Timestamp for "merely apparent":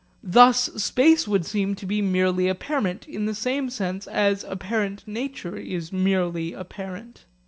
2.01-3.07, 5.93-7.25